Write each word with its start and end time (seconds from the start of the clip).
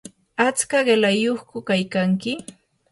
¿atska 0.45 0.77
qilayyuqku 0.87 1.57
kaykanki? 1.67 2.31